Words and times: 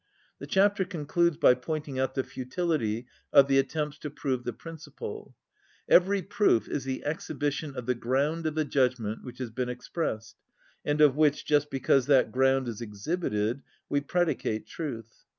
The 0.39 0.47
chapter 0.47 0.83
concludes 0.83 1.37
by 1.37 1.53
pointing 1.53 1.99
out 1.99 2.15
the 2.15 2.23
futility 2.23 3.05
of 3.31 3.47
the 3.47 3.59
attempts 3.59 3.99
to 3.99 4.09
prove 4.09 4.43
the 4.45 4.51
principle. 4.51 5.35
Every 5.87 6.23
proof 6.23 6.67
is 6.67 6.85
the 6.85 7.05
exhibition 7.05 7.75
of 7.75 7.85
the 7.85 7.93
ground 7.93 8.47
of 8.47 8.57
a 8.57 8.65
judgment 8.65 9.23
which 9.23 9.37
has 9.37 9.51
been 9.51 9.69
expressed, 9.69 10.37
and 10.83 11.01
of 11.01 11.15
which, 11.15 11.45
just 11.45 11.69
because 11.69 12.07
that 12.07 12.31
ground 12.31 12.67
is 12.67 12.81
exhibited, 12.81 13.61
we 13.89 14.01
predicate 14.01 14.65
truth. 14.65 15.23